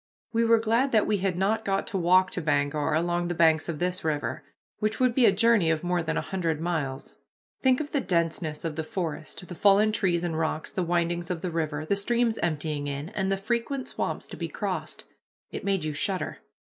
We 0.33 0.43
were 0.45 0.57
glad 0.57 0.91
that 0.93 1.05
we 1.05 1.17
had 1.19 1.37
not 1.37 1.63
got 1.63 1.85
to 1.85 1.97
walk 1.99 2.31
to 2.31 2.41
Bangor 2.41 2.95
along 2.95 3.27
the 3.27 3.35
banks 3.35 3.69
of 3.69 3.77
this 3.77 4.03
river, 4.03 4.43
which 4.79 4.99
would 4.99 5.13
be 5.13 5.27
a 5.27 5.31
journey 5.31 5.69
of 5.69 5.83
more 5.83 6.01
than 6.01 6.17
a 6.17 6.21
hundred 6.21 6.59
miles. 6.59 7.13
Think 7.61 7.79
of 7.79 7.91
the 7.91 8.01
denseness 8.01 8.65
of 8.65 8.77
the 8.77 8.83
forest, 8.83 9.47
the 9.47 9.53
fallen 9.53 9.91
trees 9.91 10.23
and 10.23 10.39
rocks, 10.39 10.71
the 10.71 10.81
windings 10.81 11.29
of 11.29 11.41
the 11.41 11.51
river, 11.51 11.85
the 11.85 11.95
streams 11.95 12.39
emptying 12.39 12.87
in, 12.87 13.09
and 13.09 13.31
the 13.31 13.37
frequent 13.37 13.87
swamps 13.89 14.25
to 14.29 14.37
be 14.37 14.47
crossed. 14.47 15.03
It 15.51 15.63
made 15.63 15.85
you 15.85 15.93
shudder. 15.93 16.39